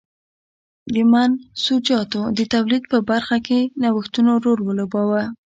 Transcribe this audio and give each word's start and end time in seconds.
د 0.93 0.95
منسوجاتو 1.11 2.21
د 2.37 2.39
تولید 2.53 2.83
په 2.91 2.97
برخه 3.09 3.37
کې 3.47 3.59
نوښتونو 3.83 4.31
رول 4.43 4.59
ولوباوه. 4.63 5.23